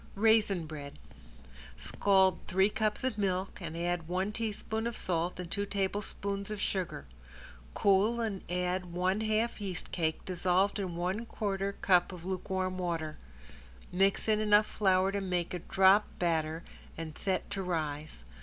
~RAISIN 0.15 0.65
BREAD~ 0.65 0.97
Scald 1.77 2.39
three 2.47 2.71
cups 2.71 3.03
of 3.03 3.19
milk 3.19 3.59
and 3.61 3.77
add 3.77 4.07
one 4.07 4.31
teaspoon 4.31 4.87
of 4.87 4.97
salt 4.97 5.39
and 5.39 5.51
two 5.51 5.63
tablespoons 5.67 6.49
of 6.49 6.59
sugar. 6.59 7.05
Cool 7.75 8.19
and 8.19 8.41
add 8.49 8.93
one 8.93 9.21
half 9.21 9.61
yeast 9.61 9.91
cake, 9.91 10.25
dissolved 10.25 10.79
in 10.79 10.95
one 10.95 11.27
quarter 11.27 11.73
cup 11.81 12.11
of 12.11 12.25
lukewarm 12.25 12.79
water. 12.79 13.19
Mix 13.91 14.27
in 14.27 14.39
enough 14.39 14.65
flour 14.65 15.11
to 15.11 15.21
make 15.21 15.53
a 15.53 15.59
drop 15.59 16.07
batter 16.17 16.63
and 16.97 17.15
set 17.15 17.47
to 17.51 17.61
rise. 17.61 18.23